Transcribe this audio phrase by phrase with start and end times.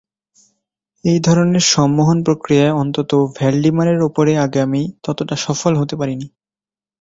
[1.05, 6.27] এই ধরনের সম্মোহন প্রক্রিয়ায় অন্তত ভ্যালডিমারের ওপরে আগে আমি ততটা সফল হতে পারিনি।